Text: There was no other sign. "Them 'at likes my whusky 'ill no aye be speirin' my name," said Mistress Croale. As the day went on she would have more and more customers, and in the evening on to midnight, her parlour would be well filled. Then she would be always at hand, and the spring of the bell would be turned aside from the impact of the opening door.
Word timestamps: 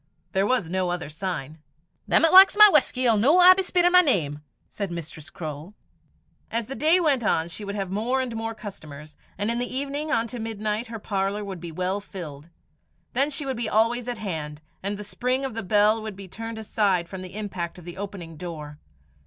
There 0.31 0.47
was 0.47 0.67
no 0.67 0.89
other 0.89 1.09
sign. 1.09 1.59
"Them 2.07 2.25
'at 2.25 2.33
likes 2.33 2.57
my 2.57 2.67
whusky 2.69 3.05
'ill 3.05 3.17
no 3.17 3.37
aye 3.37 3.53
be 3.53 3.61
speirin' 3.61 3.91
my 3.91 4.01
name," 4.01 4.41
said 4.71 4.89
Mistress 4.89 5.29
Croale. 5.29 5.75
As 6.49 6.65
the 6.65 6.73
day 6.73 6.99
went 6.99 7.23
on 7.23 7.49
she 7.49 7.63
would 7.63 7.75
have 7.75 7.91
more 7.91 8.19
and 8.19 8.35
more 8.35 8.55
customers, 8.55 9.15
and 9.37 9.51
in 9.51 9.59
the 9.59 9.71
evening 9.71 10.11
on 10.11 10.25
to 10.29 10.39
midnight, 10.39 10.87
her 10.87 10.97
parlour 10.97 11.45
would 11.45 11.59
be 11.61 11.71
well 11.71 11.99
filled. 11.99 12.49
Then 13.13 13.29
she 13.29 13.45
would 13.45 13.57
be 13.57 13.69
always 13.69 14.07
at 14.09 14.17
hand, 14.17 14.59
and 14.81 14.97
the 14.97 15.03
spring 15.03 15.45
of 15.45 15.53
the 15.53 15.61
bell 15.61 16.01
would 16.01 16.15
be 16.15 16.27
turned 16.27 16.57
aside 16.57 17.07
from 17.07 17.21
the 17.21 17.35
impact 17.35 17.77
of 17.77 17.85
the 17.85 17.97
opening 17.97 18.37
door. 18.37 18.79